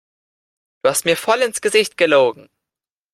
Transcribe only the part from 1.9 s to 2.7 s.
gelogen!